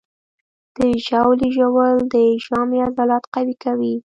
[0.77, 2.15] د ژاولې ژوول د
[2.45, 3.93] ژامې عضلات قوي کوي.